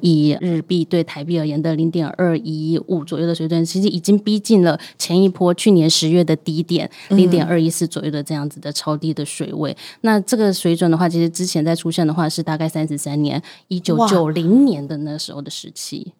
[0.00, 9.72] 以日币对台币而言的零点二一五左右的水准，其实已经逼近了前一波去年十月的低点零点二一四左右的这样子的超低的水位。
[9.72, 16.12] 嗯、那这个水准的话，其实之前在出现的话是大概三十三年一九九零年的那时候的时期。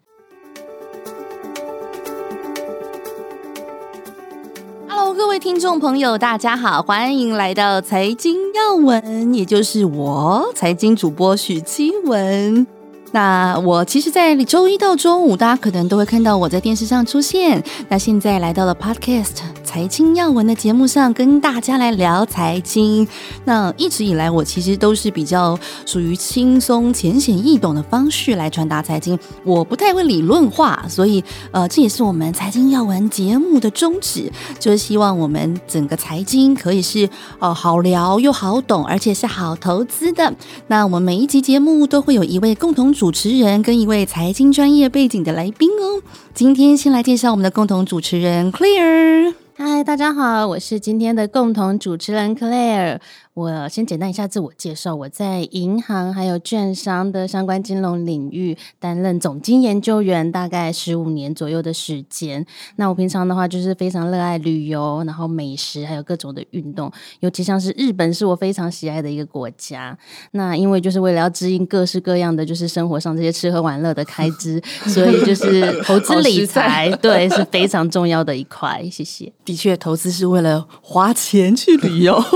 [4.88, 12.77] Hello，各位听众朋友，大家好，欢迎来到财经要闻，也就是我财经主播许娸雯。
[13.12, 17.62] 那我其实，在周一到周五，大家可能都会看到我在电视上出现。
[17.88, 23.08] 那现在来到了 Podcast 财经要闻的节目上，跟大家来聊财经。
[23.46, 29.18] 那一直以来，我其实都是比较属于轻松、浅显易懂的方式来传达财经。
[29.42, 40.30] 我不太会理论化，所以呃，这也是我们财经要闻节目的宗旨，就是希望我们整个财经可以是呃好聊又好懂，而且是好投资的。
[40.66, 46.02] 那我们每一集节目都会有一位共同主持人跟一位财经专业背景的来宾哦。
[46.34, 49.32] 今天先来介绍我们的共同主持人 Clear。
[49.56, 52.98] 嗨，大家好，我是今天的共同主持人 Claire。
[53.38, 62.44] 我先简单一下自我介绍，我在银行还有券商的相关金融领域担任总经研究员，大概十五年左右的时间。
[62.74, 69.96] 那我平常的话就是非常热爱旅游，然后美食，还有各种的运动，尤其像是日本是我非常喜爱的一个国家。
[70.32, 78.84] 那因为就是为了要支应各式各样的就是生活上这些吃喝玩乐的开支，所以就是 投资理财 对是非常重要的一块。
[78.90, 79.32] 谢谢。
[79.44, 82.20] 的确，投资是为了花钱去旅游。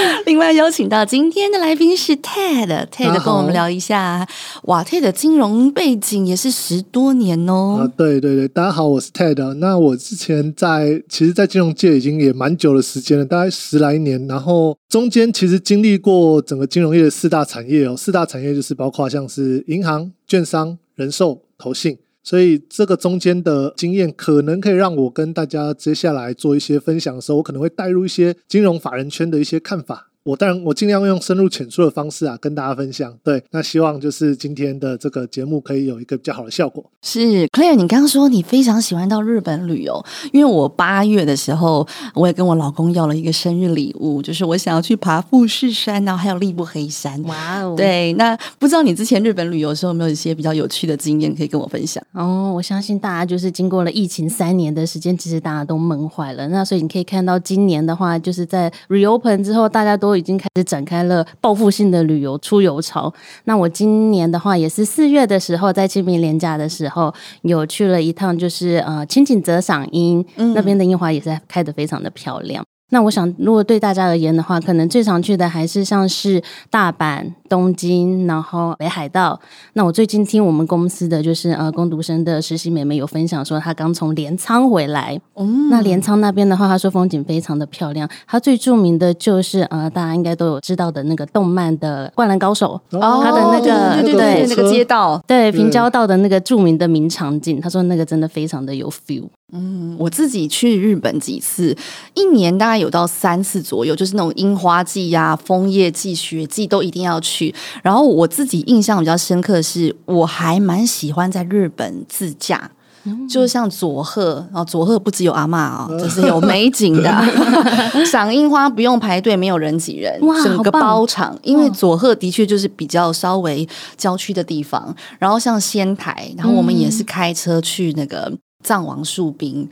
[0.26, 4.26] 另外邀请到今天的来宾是 Ted，Ted 跟我们聊一下，
[4.64, 7.78] 哇，Ted 的金融背景也是十多年哦。
[7.80, 9.54] 啊，对对对，大家好，我是 Ted。
[9.54, 14.26] 那我之前在，其实，在金融界已经也蛮久的时间了，大概十来年。
[14.26, 21.96] 然后中间其实经历过整个金融业的四大产业哦，四大产业就是包括像是银行、券商、人寿、投信。
[22.22, 30.09] 所以这个中间的经验，可能可以让我跟大家接下来做一些分享的时候，我可能会带入一些金融法人圈的一些看法。
[30.22, 33.10] 我当然，我尽量用深入浅出的方式啊，跟大家分享。
[33.24, 36.84] 对，那希望就是今天的这个节目可以有一个比较好的效果。
[37.00, 47.22] 是，Claire，你刚刚说你非常喜欢到日本旅游，因为我八月的时候，我也跟我老公要了一个生日礼物，就是我想要去爬富士山，然后还有立不黑山。
[47.22, 47.74] 哇哦！
[47.74, 52.04] 对，那不知道你之前日本旅游的时候有没有一些比较有趣的经验可以跟我分享？
[52.12, 56.46] 哦，我相信大家就是经过了疫情三年的时间，其实大家都闷坏了。
[56.48, 60.09] 那所以你可以看到今年的话，就是在 reopen 之后，大家都。
[60.10, 63.12] 都已经开始展开了报复性的旅游出游潮。
[63.44, 72.64] 那我今年的话，也是四月的时候，在清明连假的时候，有去了一趟，就是呃清景泽赏樱，嗯、那边的樱花也是开得非常的漂亮。
[72.92, 79.38] 那我想，如果对大家而言的话，可能最常去的还是像是大阪、东京，然后北海道。
[79.72, 85.20] 那我最近听我们公司的就是呃工读生的实习妹妹有分享说，她刚从镰仓回来。
[85.34, 88.08] 嗯，那镰仓那边的话，她说风景非常的漂亮。
[88.28, 97.60] 她最著名的就是呃大家应该都有知道的那个动漫的《灌篮高手》哦，他的那个对对对那个街道，对平交道的那个著名的名场景。
[97.60, 99.24] 她说那个真的非常的有 feel。
[99.52, 101.76] 嗯，我自己去日本几次，
[102.14, 107.39] 一年大概有到三次左右，就是那种樱花季呀、啊、枫叶季、雪季都一定要去。
[107.82, 112.70] 然后我自己印象比较深刻的是，我还蛮喜欢在日本自驾，
[113.04, 117.10] 嗯、就像佐贺，然后佐贺不只有阿妈啊、哦， 就是有美景的，
[118.04, 121.38] 赏樱花不用排队，没有人挤人，哇整个包场。
[121.42, 128.32] 因为佐贺的确就是比较稍微郊区的地方，然后像仙台，然后我们也是开车去那个。
[128.62, 129.66] 藏王树冰，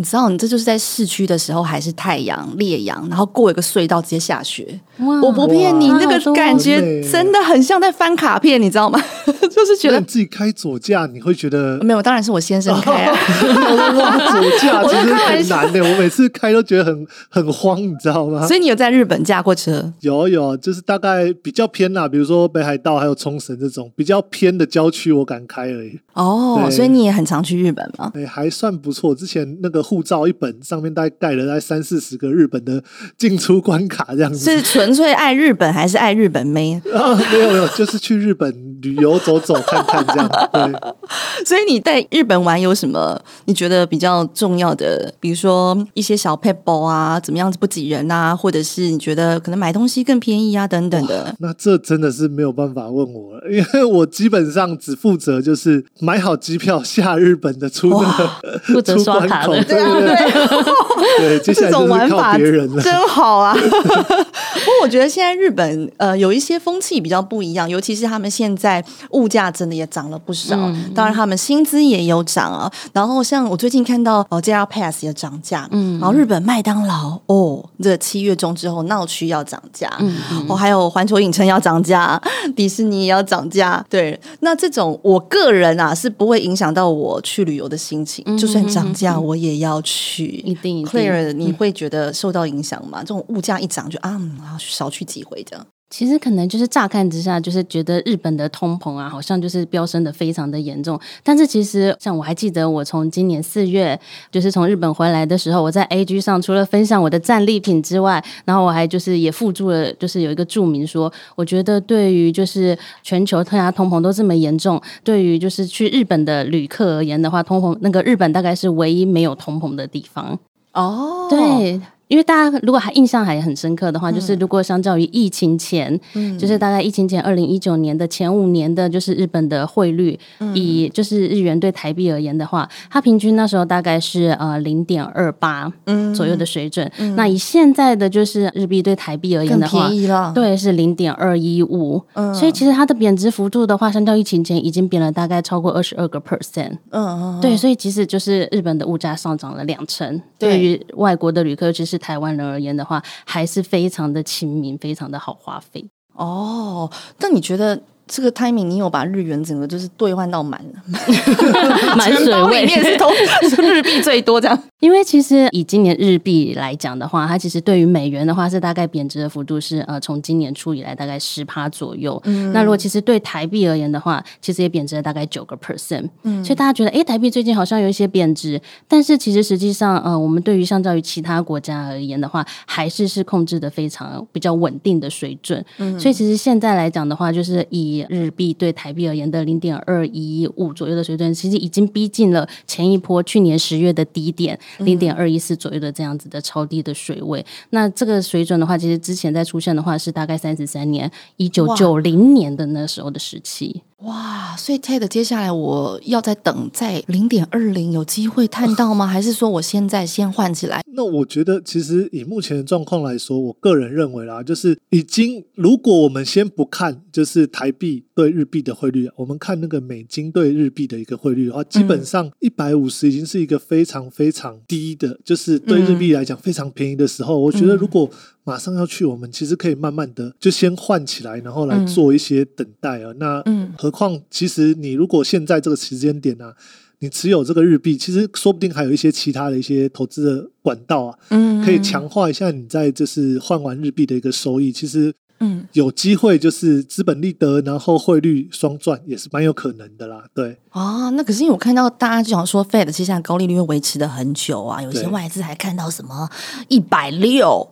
[0.00, 4.80] 你知道，你这就是在市区的时候还是太阳烈阳，然后过一个隧道直接下雪。
[5.00, 8.98] 哇我不骗你，那个感觉真的很像在翻卡片，你知道吗？
[9.50, 13.12] 就是觉得你自己开左驾，你会觉得没有，当然是我先生开啊。
[13.98, 18.46] 哇，左驾 其实很难的，我每次开都觉得很很慌，你知道吗？
[18.46, 19.92] 所以你有在日本驾过车？
[20.00, 25.98] 有有，就是大概比较偏啦，比如说北海道还有冲绳这种比较偏的郊区，我敢开而已。
[26.14, 28.10] 哦，所以你也很常去日本吗？
[28.14, 29.14] 哎，还算不错。
[29.14, 32.80] 之前那个护照一本上面大概盖了大概三四十个日本的
[33.18, 34.38] 进出关卡，这样子。
[34.38, 36.80] 是纯粹爱日本还是爱日本妹？
[36.94, 40.30] 啊，没有没有， 就是去日本旅游走走看看这样。
[40.52, 40.62] 对。
[41.44, 45.12] 所以你在日本玩有什么你觉得比较重要的？
[45.18, 51.34] 比如说一些小撇步啊，怎么样子不挤人啊，或者是你觉得可能买东西更便宜啊等等的。
[51.40, 59.64] 那这真的是没有办法问我了，因为我基本上只负责就是买好机票下日本的出那个负责刷卡的。
[59.64, 59.79] 对，
[61.18, 63.54] 对，接下来就是靠别人了，这种玩法真好啊！
[63.60, 72.70] 不过我觉得现在日本呃有一些风气比较不一样，尤其是他们现在物价真的也涨了不少，嗯、当然他们薪资也有涨啊。
[72.92, 80.16] 然后像我最近看到哦，JR Pass 也涨价，嗯，然后日本麦当劳哦，这七月中之后闹区要涨价，嗯，
[80.48, 82.20] 哦，还有环球影城要涨价，
[82.54, 90.86] 迪士尼也要涨价，对，那这种我个人啊是不会影响到我去旅游的心情，嗯、就算涨价我也要去，一定，一定。
[90.86, 93.00] Claire，你会觉得受到影响吗？
[93.00, 94.20] 这种物价一涨就啊，
[94.58, 95.66] 少去几回这样。
[95.90, 100.98] 其实可能就是乍看之下，就是觉得日本的通膨啊，好像就是飙升的非常的严重。
[101.24, 103.98] 但是其实，像我还记得，我从今年四月
[104.30, 120.38] 就是从日本回来的时候，我在 A G 上除了分享我的战利品之外，然后我还就是也附注了，就是有一个注明说，我觉得对于就是全球特压通膨都这么严重，对于就是去日本的旅客而言的话，通膨那个日本大概是唯一没有通膨的地方。
[120.72, 121.80] 哦，对。
[122.10, 135.72] 因为大家如果还印象还很深刻的话，嗯、就是如果相较于疫情前，嗯、就是大概疫情前二零一九年的前五年的，就是日本的汇率，嗯、以就是日元对台币而言的话，它平均那时候大概是呃零点二八
[136.14, 136.90] 左右的水准。
[136.98, 140.32] 嗯、那以现在的就是日币对台币而言的话，便宜了。
[140.34, 142.00] 对是零点二一五。
[142.34, 146.76] 所以其实它的贬值幅度的话，相较疫情前已经贬了大概超过二十二个 percent。
[146.90, 150.60] 嗯，对，所以其实就是日本的物价上涨了两成，对。
[150.60, 156.90] 于外国的旅客，尤其是台湾人而言的话，还是非常的亲民，非常的好花费哦。
[157.18, 157.80] 那你觉得？
[158.12, 160.82] 这个 timing，你有把日元整个就是兑换到满了，
[161.96, 163.08] 满水位，面是都
[163.62, 164.62] 日币最多这样。
[164.80, 172.20] 因为其实以今年日币来讲的话，它其实对于美元的话是大概贬值的幅度是呃从今年初以来大概十趴左右。
[172.24, 176.08] 嗯，那如果其实对台币而言的话，其实也贬值了大概九个 percent。
[176.22, 185.62] 嗯，所以大家觉得，哎，台币最近好像有一些贬值，但是其实实际上，呃，我们对于相较于其他国家而言的话，还是是控制的非常比较稳定的水准。
[185.76, 197.44] 嗯，所以其实现在来讲的话，就是以日币对台币而言的零点二一五左右的水准，其实已经逼近了前一波去年十月的低点零点二一四左右的这样子的超低的水位。
[197.70, 203.82] 那这个水准的话，其实之前在出现的话是大概三十三年一九九零年的那时候的时期。
[204.02, 209.04] 哇，所以 Ted 接下来我要再等在零点二零有机会探到吗？
[209.06, 210.82] 还是说我现在先换起来？
[210.94, 227.38] 那我觉得其实以目前的状况来说，我个人认为啦，就是已经如果我们先不看就是台币对日币的汇率，我们看那个美金对日币的一个汇率的话，基本上一百五十已经是一个非常非常低的，就是对日币来讲非常便宜的时候。
[227.38, 228.08] 我觉得如果
[228.44, 233.12] 马上要去，我们其实可以慢慢的就先换起来，然后来做一些等待啊。
[233.18, 233.42] 那
[233.76, 236.54] 何况，其实你如果现在这个时间点啊，
[237.00, 241.18] 你持有这个日币，其实说不定还有一些其他的一些投资的管道啊，
[241.64, 244.72] 可以强化一下你在就是换完日币的一个收益。
[244.72, 245.14] 其实。
[245.40, 250.24] 嗯，有机会就是资本利得，然后汇率双赚也是蛮有可能的啦。
[250.34, 256.28] 对啊，那可是因为我看到大家就想说，Fed 其实高利率会维持的很久啊，有些外资还看到什么
[256.68, 257.66] 一百六，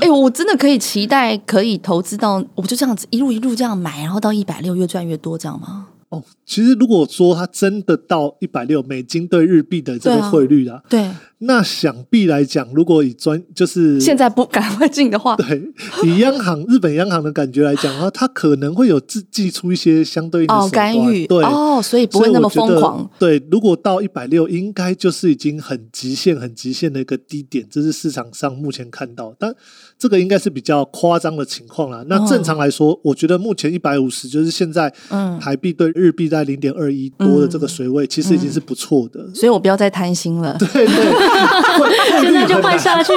[0.00, 5.88] 哎，我真的可以期待可以投资到，我就这样子一路一路这样买，然后到一百六越赚越多，这样吗？
[6.08, 11.10] 哦，其实如果说它真的到一百六美金对日币的这个汇率啊，对。
[11.40, 15.70] 那想必来讲，如果以专就是现在不赶快进的话， 对，
[16.02, 23.10] 以央行日本央行的感觉来讲的话，它可能会有自寄出一些相对应哦，干预，对哦，所以不会那么疯狂。
[23.18, 29.54] 对，如果到一百六，应该就是已经很极限、很极限的一个低点，这是市场上目前看到，但
[29.98, 32.02] 这个应该是比较夸张的情况啦。
[32.08, 34.90] 那正常来说，哦，我觉得目前一百五十就是现在
[35.38, 39.20] 台币对日币在零点二一多的这个水位，嗯，其实已经是不错的。
[39.34, 40.56] 所以我不要再贪心了。
[40.58, 40.86] 对 对。
[42.20, 43.12] 现在就换下去，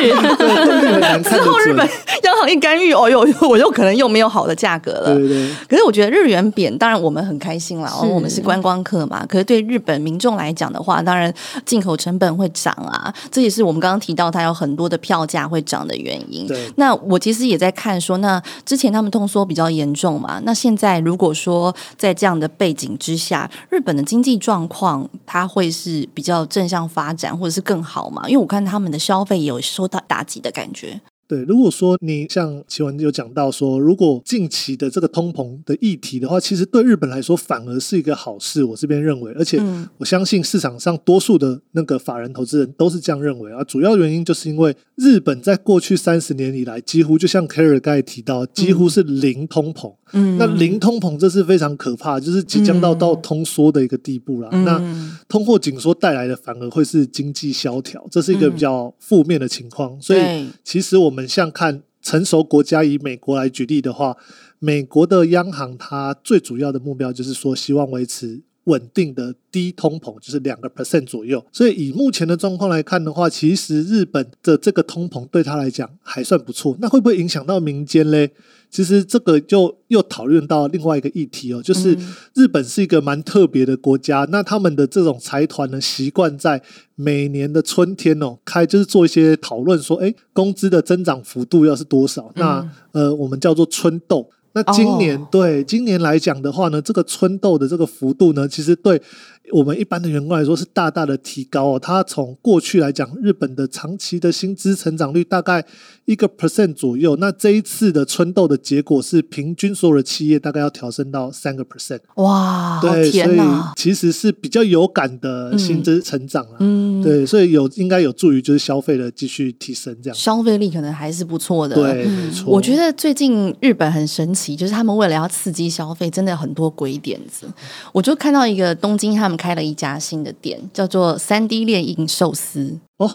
[1.23, 1.87] 之后日本
[2.23, 5.15] 央行一干预，哦呦，我又可能又没有好的价格了。
[5.15, 5.49] 对对。
[5.67, 9.25] 可是我觉得日元贬，当然我们很开心啦，我们是观光客嘛。
[9.27, 11.33] 可是对日本民众来讲的话，当然
[11.65, 16.47] 进口成本会涨啊，这也是我们刚刚提到它有很多的票价会涨的原因。
[16.47, 16.69] 对。
[16.75, 28.29] 那我其实也在看说，那之前他们通缩比较严重嘛，那现在如果说在这样的背背景之下，日本的经济状况它会是比较正向发展，或者是更好嘛？
[28.29, 31.01] 因为我看他们的消费也有受到打击的感觉。
[31.29, 38.63] 对，如果说你像娸雯有讲到说，如果近期的这个通膨的议题的话，其实对日本来说反而是一个好事。
[38.63, 39.61] 我这边认为，而且
[39.99, 43.63] 我相信市场上多数的那个法人投资人都是这样认为啊。
[43.63, 49.93] 主要原因就是因为日本在过去三十年以来，几乎就像 Carry 刚才提到，几乎是零通膨。
[50.13, 54.49] 嗯，那零通膨这是非常可怕，就是即将到到通缩的一个地步了。
[54.65, 54.81] 那
[55.27, 59.95] 通货紧缩带来的反而会是经济萧条，这是一个比较负面的情况。
[60.01, 61.18] 所以其实我们。
[61.19, 64.15] 很像看成熟国家，以美国来举例的话，
[64.59, 71.45] 美国的央行它最主要的目标就是说，希望维持稳定的低通膨，就是两个 percent 左右。
[71.51, 76.77] 所以以目前的状况来看的话，其实日本的这个通膨对他来讲还算不错。
[76.79, 78.31] 那会不会影响到民间嘞？
[78.69, 81.97] 其实这个就又讨论到另外一个议题哦，就是
[82.35, 86.61] 日本是一个蛮特别的国家，那他们的这种财团呢，习惯在
[86.95, 92.31] 每年的春天哦开，就是做一些讨论，说，哎，工资的增长幅度要是多少？
[92.35, 94.29] 那呃，我们叫做春斗。
[94.53, 99.01] 那今年对今年来讲的话呢，这个春斗的这个幅度呢，其实对。
[99.51, 105.65] 我们一般的员工来说是大大的提高哦，它从过去来讲，日本的长期的薪资成长率大概
[106.05, 111.99] 一个 percent 左右，那这一次的春斗的结果是平均所有的企业大概要调升到三个 percent。
[112.15, 113.41] 哇，对，天以
[113.75, 116.57] 其实是比较有感的薪资成长了。
[116.59, 121.75] 嗯，对，所以有应该有助于就是消费的继续提升，这样消费力可能还是不错的。
[121.75, 122.45] 对，没错。
[122.45, 127.47] 我觉得最近日本很神奇，就是他们为了要刺激消费，真的有很多鬼点子。
[127.91, 129.38] 我就看到一个东京他们。
[129.39, 133.09] 开了一家新的店，叫做三 D 列印寿司哦。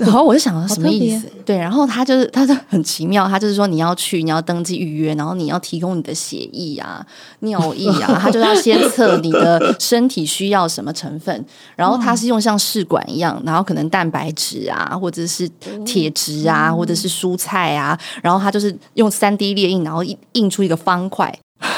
[0.00, 1.30] 然后我就想到 什么意思？
[1.46, 7.06] 对，然后他就是，他就很奇妙，他就是说你要去，你要登记预约，然后你要提供你的血液啊、
[7.40, 15.48] 尿液啊， 他就要先测你的身体需要什么成分，然后他是用像试管一样，然后可能蛋白质啊，或者是
[15.86, 21.32] 铁质啊，或者是蔬菜啊，然后他就是用三 D 列印，然后印印出一个方块。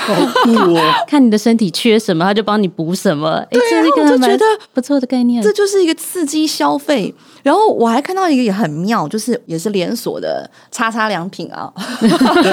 [0.06, 0.92] 好酷哦！
[1.06, 3.44] 看你的身体缺什么，他就帮你补什么。
[3.50, 7.14] 对，然后我就觉得不错的概念，这就是一个刺激消费。
[7.42, 11.73] 然后我还看到一个也很妙，就是也是连锁的叉叉良品啊，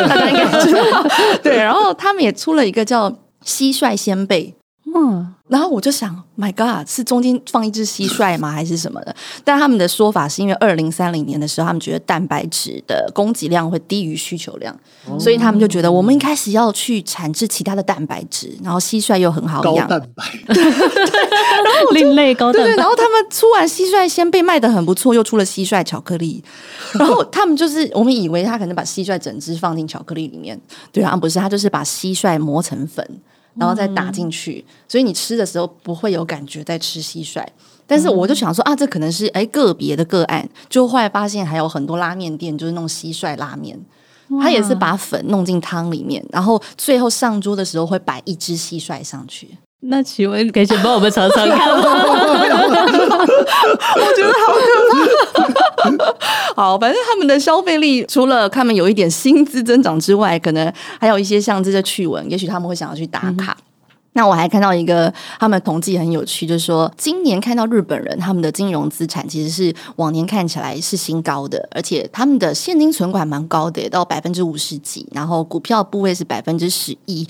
[0.07, 1.05] 大家应该知道。
[1.43, 3.09] 对，然后他们也出了一个叫
[3.45, 4.53] 蟋蟀仙贝。
[4.99, 8.51] 嗯，然后我就想，My God，是中间放一只蟋蟀吗？
[8.51, 9.15] 还是什么的？
[9.43, 14.75] 但他们的说法是因为二零三零年的时候，他们觉得蛋白质的供给量会低于需求量，
[15.05, 20.23] 哦、所以他们就觉得我们一开始要去产制其他的蛋白质，然后蟋蟀又很好养，高蛋白，
[20.53, 26.43] 对，然后另类高蛋白，对，然后他们出完蟋蟀先被卖的很不错，又出了蟋蟀巧克力，
[26.97, 30.59] 然后他们就是我们以为他可能把蟋蟀整只放进巧克力里面，
[30.91, 33.07] 对啊，不是，他就是把蟋蟀磨成粉。
[33.59, 37.43] 然后再打进去，嗯、所以你吃的时候不会有感觉在吃蟋蟀。
[37.85, 43.79] 但是我就想说啊，这可能是哎个别的个案，就后来发现还有很多拉面店就是弄蟋蟀拉面，
[44.41, 49.49] 他也是把粉弄进汤里面，然后最后上桌的时候会摆一只蟋蟀上去。
[49.79, 51.83] 那请问可以先帮我们尝尝看吗？
[53.95, 54.53] 我觉得好
[55.35, 55.66] 可怕。
[56.55, 63.55] 好，反正他们的消费力除了他们有一点薪资增长之外，可能还有一些像这些趣闻，也许他们会想要去打卡。
[63.59, 63.63] 嗯、
[64.13, 77.27] 那我还看到一个他们统计很有趣，就是说今年看到日本人他们的金融资产其实是往年看起来是新高的，而且他们的现金存款蛮高的，也到百分之五十几，然后股票部位是百分之十一。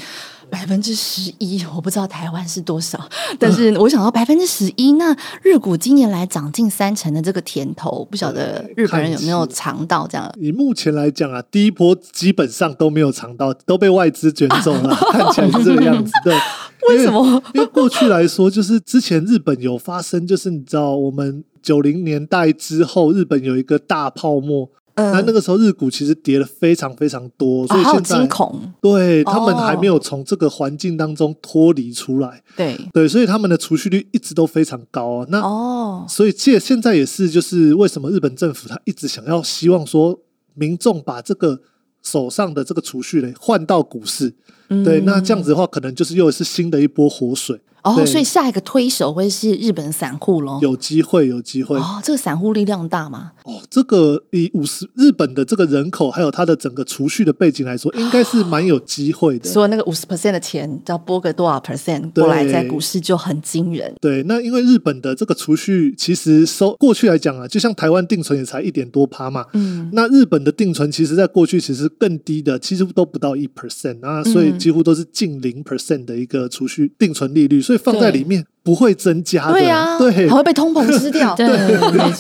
[0.50, 3.00] 百分之十一，我不知道台湾是多少，
[3.38, 10.32] 但是我想到百分之十一，那日股今年来涨近三成的这个甜头，不晓得日本人有没有尝到这样？
[10.40, 16.12] 以目前来讲啊，第一波基本上都没有尝到，都被外资卷走了， 看起来是这个样子。
[16.24, 16.34] 对，
[16.90, 17.42] 为什么？
[17.54, 24.70] 因为过去来说，就是之前日本有发生，就是你知道，我们九零年代之后，日本有一个大泡沫。
[24.98, 32.44] 那那个时候日股其实跌了非常非常多，所以现在、哦、惊恐，对他们还没有从这个环境当中脱离出来。
[32.56, 35.28] 对对，所以他们的储蓄率一直都非常高啊。
[35.30, 40.20] 那哦，所以现现在也是，就是为什么日本政府他一直想要希望说
[40.56, 41.62] 民众把这个
[42.02, 44.34] 手上的这个储蓄呢换到股市。
[44.70, 47.62] 嗯、对，那这样子的话，可能就是又是新的一波活水。
[47.96, 50.60] 哦，所以下一个推手会是日本散户喽？
[50.62, 51.78] 有机会，有机会。
[51.78, 53.32] 哦，这个散户力量大吗？
[53.44, 59.50] 哦，这个以五十日本的这个人口，还有它的整个储蓄的背景来说，应该是蛮有机会的。
[59.50, 63.94] 所以那个五十 percent 的钱，要拨个多少 percent 过来，在股市就很惊人。
[64.02, 69.46] 对，那因为日本的这个储蓄，其实收过去来讲啊，就像台湾定存也才一点多趴嘛。
[69.54, 69.90] 嗯。
[69.94, 78.46] 那日本的定存，其实在过去其实更低的，其实都不到一 percent 啊，所以几乎都是近零 percent 的一个储蓄定存利率，所以放在里面。
[78.68, 81.34] 不会增加的，对啊，对，还会被通膨吃掉。
[81.40, 81.48] 对，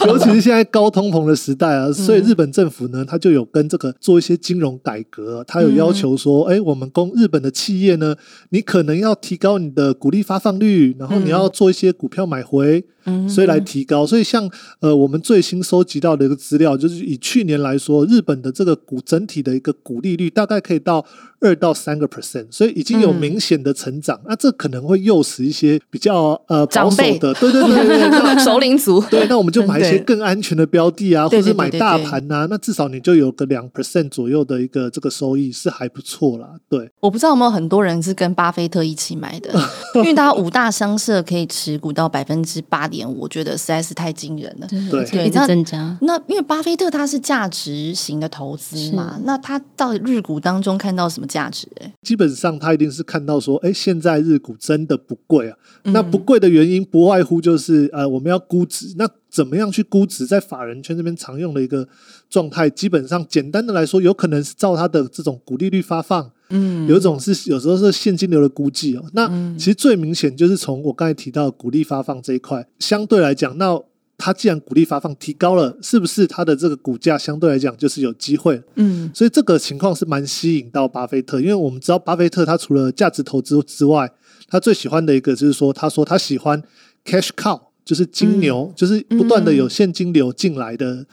[0.08, 8.16] 尤其是现在高通膨的时代啊，所以日本政府呢，他就有跟这个做一些金融改革，他有要求说，哎，我们供日本的企业呢，
[8.52, 12.86] 你可能要提高你的股利发放率，然后你要做一些股票买回。
[13.30, 14.52] 所以来提高，所以像
[14.82, 21.06] 呃，我们最新收集到的一个资料，就是以去年来说，日本的这个股整体的一个股利率大概可以到
[21.40, 24.20] 二到三个 percent，所以已经有明显的成长。
[24.28, 36.50] 那这可能会诱使一些比较呃保守的，对对对对对，首领 族， 对，那我们就买一些更安全的标的啊，或者买大盘呐，那至少你就有个两 percent 左右的一个这个收益是还不错啦。
[36.70, 39.52] 对，我不知道有没有很多人是跟巴菲特一起买的，
[39.96, 44.68] 因为他五大商社可以持股到百分之八点五，我觉得实在是太惊人了。
[44.92, 45.98] 对，对，增加。
[46.02, 51.68] 那因为巴菲特他是价值型的投资嘛，那他到日股当中看到什么价值？
[51.82, 55.58] 哎，基本上他一定是看到说，哎，现在日股真的不贵啊。
[55.84, 58.94] 那不贵的原因不外乎就是，呃，我们要估值。
[58.98, 60.28] 那怎么样去估值？
[60.28, 61.88] 在法人圈这边常用的一个
[62.30, 66.30] 状态，基本上简单的来说，有可能是照它的这种股利率发放。
[66.50, 69.06] 嗯，有一种是有时候是现金流的估计哦。
[69.14, 73.82] 那其实最明显就是从我刚才提到的股利发放这一块，相对来讲，那
[74.18, 78.60] 它既然股利发放提高了，是不是它的这个股价相对来讲就是有机会？
[78.76, 84.12] 嗯，所以这个情况是蛮吸引到巴菲特，因为我们知道巴菲特他除了价值投资之外，
[84.48, 86.62] 他最喜欢的一个就是说，他说他喜欢
[87.06, 87.62] cash cow。
[87.88, 91.06] 就是金牛，嗯、就是不断的有现金流进来的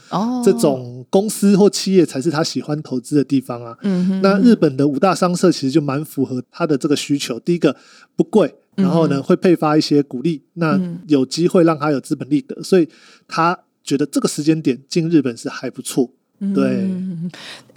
[0.44, 3.78] 这种公司或企业才是他喜欢投资的地方啊。
[3.82, 7.38] 嗯、那日本的五大商社其实就蛮符合他的这个需求。
[7.38, 7.76] 第一个
[8.16, 10.76] 不贵，然后呢会配发一些股利，那
[11.06, 12.88] 有机会让他有资本利得，所以
[13.28, 16.10] 他觉得这个时间点进日本是还不错。
[16.54, 17.30] 对，嗯，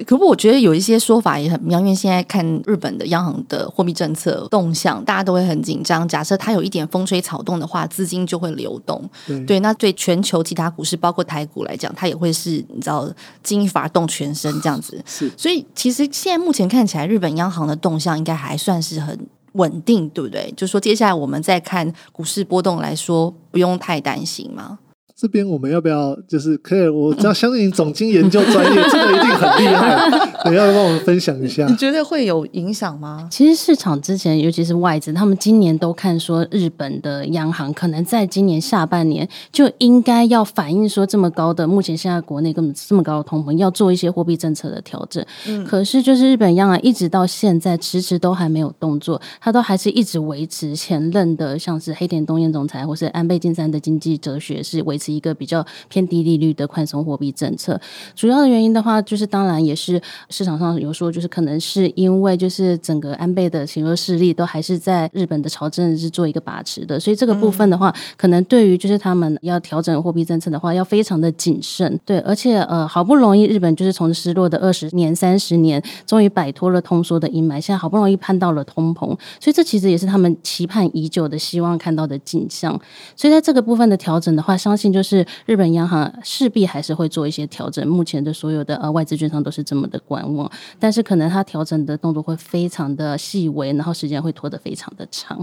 [0.06, 6.06] 可不，我觉得有一些说法也很妙，因为现在看日本的央行的货币政策动向，大家都会很紧张。
[6.06, 9.10] 假设它有一点风吹草动的话，资金就会流动。
[9.26, 13.10] 对，对，那对全球其他股市，包括台股来讲，它也会是你知道，
[13.42, 15.02] 金一发动全身这样子。
[15.08, 19.18] 是，所以其实现在目前看起来，日本央行的动向应该还算是很
[19.54, 20.52] 稳定，对不对？
[20.58, 24.80] 就是说，接下来我们再看股市波动来说，不用太担心嘛。
[25.20, 26.88] 这边我们要不要就是可以？
[26.88, 30.08] 我只要相信总经研究专业， 这个一定很厉害。
[30.48, 31.66] 你要帮我们分享一下？
[31.66, 33.28] 你觉得会有影响吗？
[33.32, 45.26] 其实市场之前，尤其是外资，他们今年都看说，日本的央行可能在今年下半年就应该要反映说，这么高的目前现在国内根本这么高的通膨，要做一些货币政策的调整。
[45.48, 55.07] 嗯，可是就是日本央行一直到现在迟迟都还没有动作，他都还是一直维持前任的，像是黑田东彦总裁或是安倍晋三的经济哲学是维持。
[55.08, 57.80] 是一个比较偏低利率的宽松货币政策，
[58.14, 71.98] 主要的原因的话，就是当然也是市场上有说，就是可能是因为就是整个安倍的邪恶势力都还是在日本的朝政是做一个把持的，所以这个部分的话，可能对于就是他们要调整货币政策的话，要非常的谨慎。
[72.04, 79.08] 对，而且呃，好不容易日本就是从失落的二十年、三十年，终于摆脱了通缩的阴霾，现在好不容易盼到了通膨，
[79.40, 82.78] 所以这其实也是他们期盼已久的、希望看到的景象。
[83.16, 84.88] 所以在这个部分的调整的话，相信。
[84.97, 95.40] 就就是日本央行势必还是会做一些调整，目前的所有的呃外资券商都是这么的观望，但是可能它调整的动作会非常的细微，然后时间会拖得非常的长，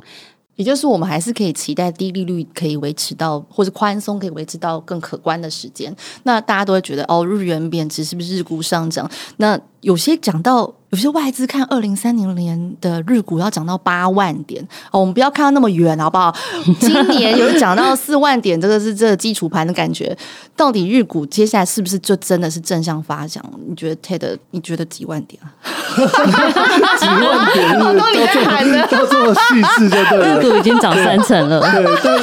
[0.57, 5.95] 也就是我们还是可以期待低利率可以维持到，或者宽松可以维持到更可观的时间。
[6.25, 9.09] 那大家都会觉得哦，日元贬值是不是日股上涨？
[9.37, 10.75] 那有些讲到。
[10.91, 16.33] 有些外资看二零三零年的日股要涨到八万点哦，我们不要看到那么远，好不好？
[16.79, 20.17] 今年有涨到四万点，这个是这个基础盘的感觉。
[20.55, 23.43] 到底日股接下来是不是就真的是正向发展？
[23.69, 24.39] 你觉得 Ted？
[24.53, 25.51] 你觉得几万点啊？
[26.97, 30.39] 几万点，都这么细致就对了。
[30.39, 32.21] 日股已经涨三成了，对。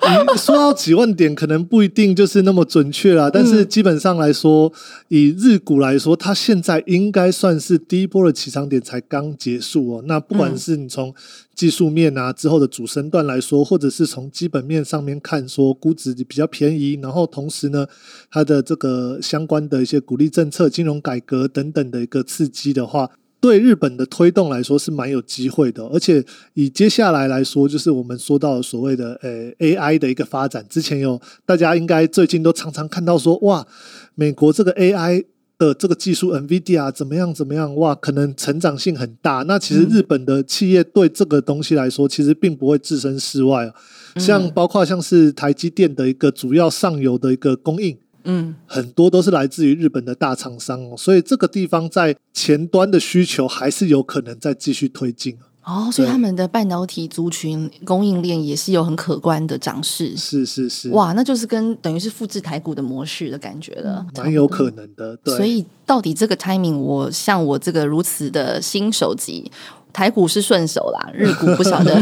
[0.00, 3.28] 但你说到几万点，可能不一定就是那么准确啦。
[3.30, 4.72] 但是基本上来说，
[5.08, 7.78] 以日股来说，它现在应该算是。
[7.78, 11.14] 第一波的起涨点才刚结束哦，那不管是你从
[11.54, 17.86] 技术面啊之后的主升段来说，或者是从基本面上面看，说估值比较便宜，然后同时呢，
[18.30, 25.86] 它的这个相关的一些鼓励政策、金融改革等等的一个刺激的话，对日本的推动来说是蛮有机会的。
[25.86, 26.24] 而且
[26.54, 33.66] 以接下来来说，就是我们说到所谓的呃 AI 的一个发展，之前有大家应该最近都常常看到说，哇，
[34.14, 35.24] 美国这个 AI。
[35.58, 37.34] 的这个技术，NVIDIA 怎么样？
[37.34, 37.74] 怎么样？
[37.74, 39.42] 哇，可能成长性很大。
[39.48, 43.72] 那其实日本的企业对这个东西来说，其实并不会置身事外。
[44.16, 50.94] 像包括像是台积电的一个主要上游的一个供应，嗯，很多都是来自于日本的大厂商哦。
[50.96, 55.36] 所以这个地方在前端的需求还是有可能再继续推进。
[55.68, 60.16] 哦，所以他们的半导体族群供应链也是有很可观的涨势。
[60.16, 65.14] 是是是，哇，那就是跟等于是复制台股的模式的感觉了，蛮有可能的。
[65.18, 69.52] 对，所以到底这个 timing，我像我这个如此的新手级。
[69.98, 71.92] 台股是顺手啦， 日股不晓得。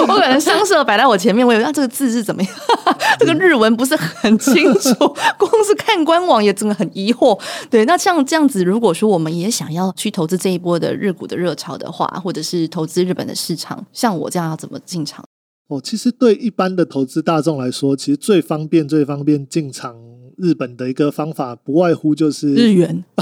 [0.00, 2.52] 我可能商社摆在我前面，我以为这个字是怎么样？
[3.20, 4.92] 这个日文不是很清楚，
[5.38, 7.38] 光是看官网也真的很疑惑。
[7.70, 15.24] 对，那像这样子，如果说我们也想要去投资这一波的日股的热潮的话，或者是投资日本的市场，像我这样要怎么进场？
[15.68, 19.94] 哦，其实对一般的投资大众来说，其实最方便、最方便进场。
[20.38, 23.04] 日本的一个方法不外乎就是日元，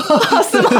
[0.50, 0.70] 是吗？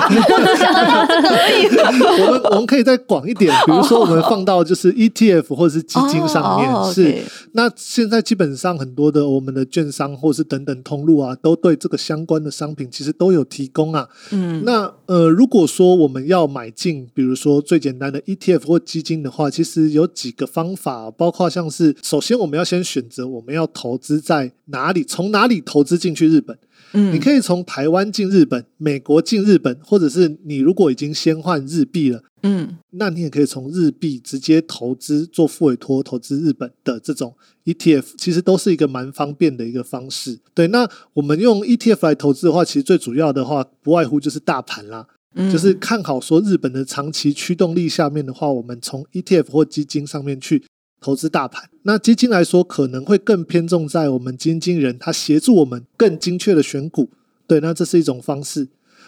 [2.19, 7.23] 我们我们可以再广一点，比如说我们放到就是 ETF 或者是基金上面，哦哦、是 okay
[7.53, 14.07] 那现在基本上很多的我们的券商或是等等通路啊，都对这个相关的商品其实都有提供啊。
[14.31, 26.26] 嗯，那呃，如果说我们要买进，比如说最简单的 ETF 或基金的话，其实有几个方法，包括像是首先我们要先选择我们要投资在哪里，从哪里投资进去。
[26.27, 26.59] 日本，
[26.93, 37.35] 嗯，你可以从台湾进日本，美国进日本，或者是你如果已经先换日币了，嗯，那你也可以从日币直接投资做付委托投资日本的这种
[37.65, 40.39] ETF，其实都是一个蛮方便的一个方式。
[40.55, 50.63] 对，那我们用 ETF 来投资的话，其实最主要的话不外乎就是大盘啦，嗯，就是看好说日本的长期驱动力下面的话，我们从 ETF 或基金上面去。
[51.01, 57.11] 投资大盘，那基金来说可能会更偏重在我们基金经理人，他协助我们更精确的选股。
[57.47, 58.67] 对，那这是一种方式，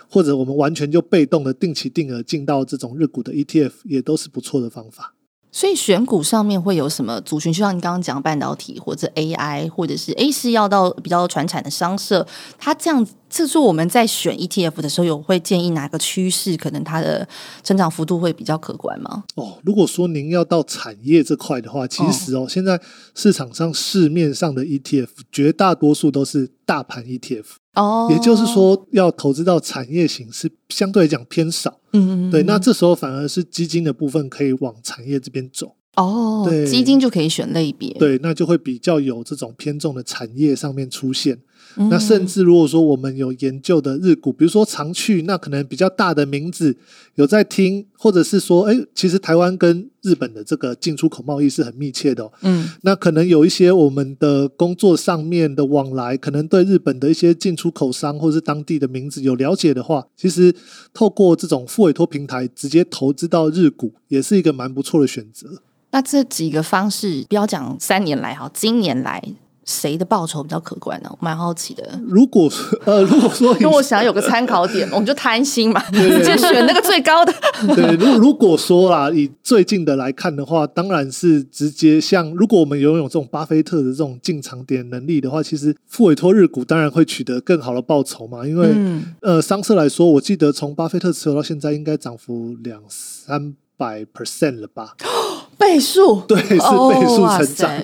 [0.08, 5.14] 或者我们完全就被动的定期定额进到这种日股的 ETF，也都是不错的方法。
[5.50, 7.52] 所以选股上面会有什么族群？
[7.52, 12.26] 就像你刚刚讲半导体，或者 AI，或者是 A 是要到比较传产的商社，
[12.58, 13.14] 它这样子。
[13.30, 17.28] 这是我们在选 ETF 的时候，有会建议哪个趋势，可能它的
[17.62, 19.24] 成长幅度会比较可观吗？
[19.34, 22.80] 哦，如果说您要到产业这块的话，其实哦，哦现在
[23.14, 31.80] 市场上市面上的 ETF 绝大多数都是大盘 ETF 哦，也就是说要投资到产业型是相对来讲偏少。
[31.94, 35.76] 嗯，嗯，对，那这时候反而是基金的部分可以往产业这边走。
[35.96, 41.38] 哦，对，基金就可以选类别，对，那就会比较有这种偏重的产业上面出现。
[41.78, 46.76] 嗯、那甚至如果说我们有研究的日股，比如说常去，那可能比较大的名字
[47.14, 52.32] 有在听，或者是说，哎，其实台湾跟日本的这个进出口贸易是很密切的、哦。
[52.42, 60.54] 嗯，那可能有一些我们的工作上面的往来，可能对日本的一些进出口商或者是当地的名字有了解的话，其实
[60.92, 65.62] 透过这种副委托平台直接投资到日股，也是一个蛮不错的选择。
[65.90, 69.22] 那这几个方式，不要讲三年来哈，今年来。
[69.68, 71.10] 谁的报酬比较可观呢？
[71.10, 72.00] 我蛮好奇的。
[72.06, 72.50] 如果
[72.86, 77.34] 呃，如果说， 因为我想有个参考点，我们就贪心嘛，直接选那个最高的。
[77.76, 88.46] 对，如如果说啦，以最近的来看的话，当然是直接像，如果我们拥有这种巴菲特的这种进场点能力的话，其实付委托日股当然会取得更好的报酬嘛。
[88.46, 94.94] 因为、嗯、呃，商社来说，我记得从巴菲特持有到现在，应该涨幅两三百 percent 了吧。
[95.58, 96.22] 倍数？
[96.28, 97.76] 对，是倍数成长，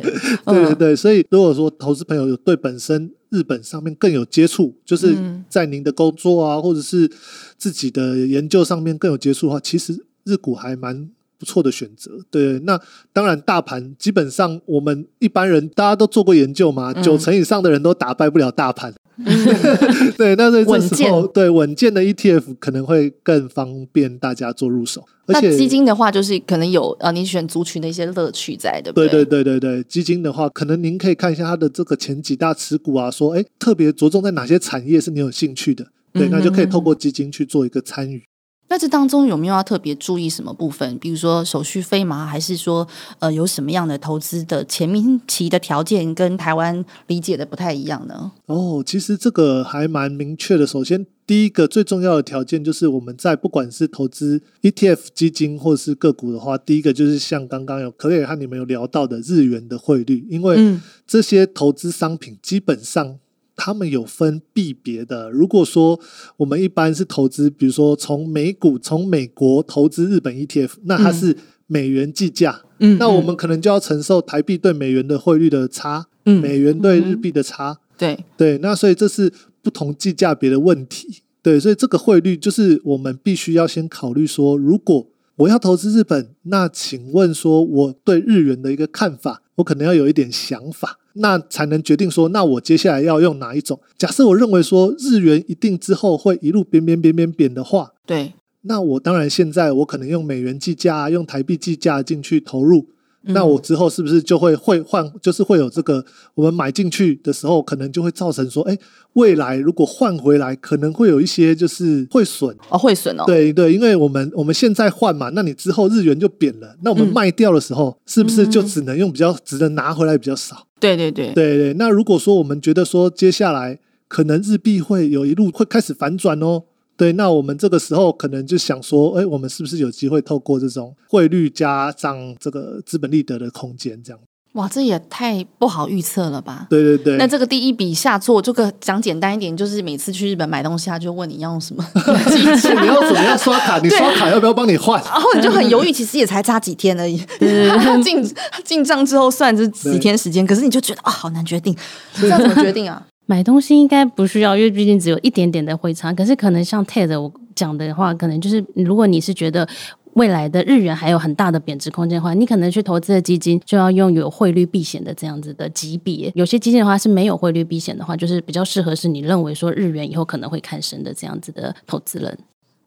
[0.45, 5.17] 哦、 对对对，所以如果说投资朋友有对本身日本上面更有接触，就是
[5.49, 7.11] 在您的工作啊，或者是
[7.59, 12.13] 自己的研究上面更有接触的话，其实日股还蛮不错的选择。
[12.31, 12.81] 对，那
[13.13, 18.93] 当然大盘基本上我们一般人大家都做过研究嘛，九成以上的人都打败不了大盘。
[20.19, 25.05] 对，那在这时候，对稳健的 ETF 可能会更方便大家做入手。
[25.27, 29.09] 而且基金的话，就是可能有啊，你选族群的一些乐趣在，对不对？
[29.09, 38.25] 对对对对对，基金的话，可能您可以看一下它的这个前几大持股啊，说哎，特别着重在哪些产业是你有兴趣的，对，那就可以透过基金去做一个参与。
[38.67, 40.99] 那这当中有没有要特别注意什么部分？
[40.99, 42.27] 比如说手续费吗？
[42.27, 42.87] 还是说
[43.19, 48.33] 呃有什么样的投资的前面期的条件跟台湾理解的不太一样呢？
[48.47, 50.67] 哦，其实这个还蛮明确的。
[50.67, 63.19] 首先，第一个最重要的条件就是我们在不管是投资 ETF 基金或是个股的话，第一个就是像刚刚有可以和你们有聊到的日元的汇率，因为这些投资商品基本上。
[63.57, 65.31] 他们有分币别的。
[65.31, 65.99] 如果说
[66.39, 71.37] 我们一般是投资，比如说从美股、从美国投资日本 ETF，那它是
[71.67, 90.99] 美元计价，嗯，那我们可能就要承受台币对美元的汇率的差，嗯，美元对日币的差，对对，那所以这是不同计价别的问题，对，所以这个汇率就是我们必须要先考虑说，如果我要投资日本，那请问说我对日元的一个看法，我可能要有一点想法。
[91.15, 93.81] 那才能决定说，那我接下来要用哪一种？
[93.97, 102.89] 假设我认为说日元一定之后会一路贬贬贬贬贬的话，对，那我当然现在我可能用美元计价，用台币计价进去投入。
[103.27, 105.11] 那我之后是不是就会会换？
[105.23, 108.79] 就是会有这个，我们买进去的时候，可能就会造成说，哎，
[109.15, 113.25] 未来如果换回来，可能会有一些就是会损哦，会损哦。
[113.27, 120.67] 对对，因为我们我们现在换嘛，那你之后日元就贬了，那我们卖掉的时候，是不是就只能用比较，只能拿回来比较少？
[120.79, 121.75] 对对对对对。
[121.75, 126.65] 那如果说我们觉得说接下来可能日币会有一路会开始反转哦。
[126.97, 134.21] 对，那我们这个时候可能就想说，哎，我们是不是有机会透过这种汇率加上这个资本利得的空间，这样？
[134.53, 136.69] 哇，这也太不好预测了吧？
[136.71, 137.17] 对对对。
[137.17, 143.81] 那这个第一笔下错，这个讲简单一点，就是每次去日本买东西，他就问你要用什么， 你要怎么样刷卡？
[143.81, 145.03] 你刷卡要不要帮你换？
[145.03, 147.21] 然后你就很犹豫，其实也才差几天而已。
[148.05, 148.25] 进
[148.65, 151.77] 进账之后算这几天时间，可是你就觉得啊，好难决定，
[152.21, 153.05] 这样怎么决定啊？
[153.27, 156.13] 买东西应该不需要，因为毕竟只有一点点的汇差。
[156.13, 159.67] 可是可能像 Ted 我讲的话，可能就是如果你是觉得
[160.13, 166.31] 未来的日元还有很大的贬值空间的话，你可能去投资的基金就要用有汇率避险的这样子的级别。
[166.35, 172.39] 有些基金的话是没有汇率避险的话，就是比较适合是你认为说日元以后可能会看升的这样子的投资人。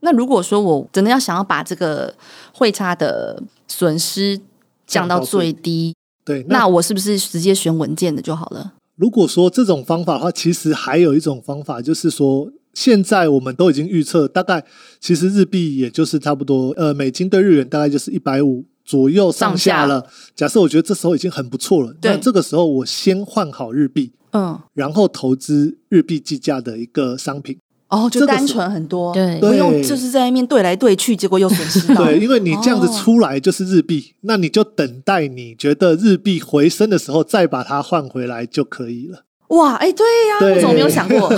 [0.01, 2.13] 那如果说我真的要想要把这个
[2.53, 4.39] 汇差的损失
[4.85, 8.73] 降到最低，对，那，那我是不是直接选稳健的就好了？
[8.97, 14.65] 如果说这种方法的话，其实还有一种方法，就是说现在我们都已经预测，大概
[14.99, 20.01] 其实日币也就是差不多，呃，美金对日元大概就是一百五左右上下了。
[20.01, 20.07] 下。
[20.35, 27.57] 假设我觉得这时候已经很不错了，那这个时候我先换好日币，嗯，然后投资日币计价的一个商品。
[27.89, 32.03] 哦，就单纯很多，对，不用就是在那面对来对去，结果又损失到。
[32.05, 39.23] 对，因为你这样子出来就是日币，哦，那你就等待你觉得日币回升的时候再把它换回来就可以了。
[39.47, 41.29] 哇，哎，对呀，对，我怎么没有想过？
[41.31, 41.37] 对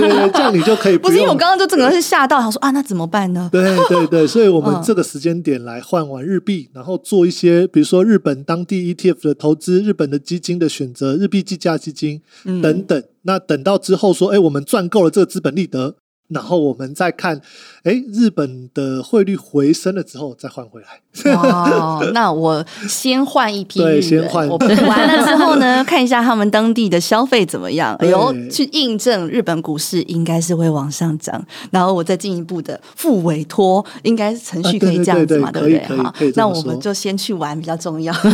[0.00, 1.08] 对对，这样你就可以不。
[1.08, 3.48] 不是因为我刚刚就整个是吓到，想说啊，那怎么办呢？
[3.52, 12.22] 对对对，所以我们这个时间点来换完日币，然后做一些，比如说日本当地 ETF 的投资、日本的基金的选择、日币计价基金
[12.62, 13.02] 等等。
[13.22, 15.96] 那等到之后说，哎，我们赚够了这个资本利得。
[16.28, 17.40] 然后我们再看，
[17.84, 21.32] 哎，日本的汇率回升了之后再换回来。
[21.32, 24.48] 哦， 那我先换一批日元，对，先换。
[24.48, 31.42] 我完了之后呢，看一下他们当地的消费怎么样， 哎呦，去印证日本股市应该是会往上涨。
[31.70, 36.02] 然后我再进一步的付委托，应该是程序可以这样子嘛，啊、对，对，对，对不对？
[36.02, 38.28] 好，那我们就先去玩比较重要， 比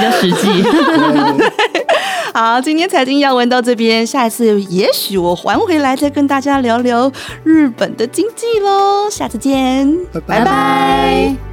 [0.00, 0.62] 较实际。
[2.34, 7.10] 好，今天财经要闻到这边，下一次也许我还回来再跟大家聊聊
[7.42, 9.10] 日本的经济喽。
[9.10, 10.38] 下次见，拜拜。
[10.38, 11.49] 拜拜。